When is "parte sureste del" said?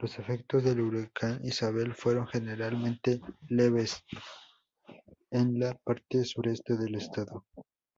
5.76-6.96